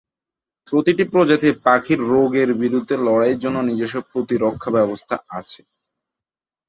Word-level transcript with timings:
প্রতিটি 0.67 1.03
প্রজাতির 1.11 1.55
পাখির 1.65 1.99
রোগের 2.11 2.49
বিরুদ্ধে 2.61 2.95
লড়াইয়ের 2.99 3.41
জন্য 3.43 3.57
নিজস্ব 3.69 3.97
প্রতিরক্ষা 4.11 4.69
ব্যবস্থা 4.77 5.15
আছে। 5.39 5.61